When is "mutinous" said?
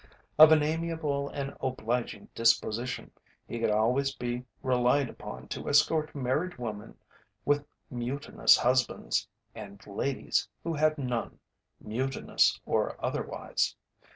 7.91-8.57, 11.79-12.59